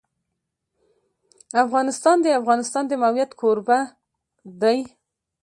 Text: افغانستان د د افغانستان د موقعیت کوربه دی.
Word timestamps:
افغانستان 1.63 2.17
د 2.21 2.25
د 2.25 2.33
افغانستان 2.41 2.83
د 2.87 2.91
موقعیت 3.03 3.31
کوربه 3.41 3.79
دی. 4.61 4.79